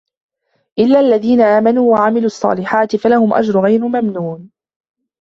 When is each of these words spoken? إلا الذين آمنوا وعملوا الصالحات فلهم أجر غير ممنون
إلا 0.79 0.99
الذين 0.99 1.41
آمنوا 1.41 1.91
وعملوا 1.91 2.25
الصالحات 2.25 2.95
فلهم 2.95 3.33
أجر 3.33 3.61
غير 3.63 3.81
ممنون 3.87 4.49